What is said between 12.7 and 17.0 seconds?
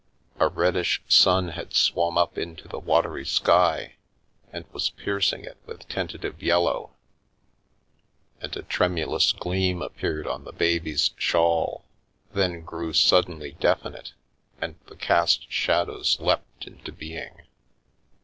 suddenly definite, and the cast shadows leapt into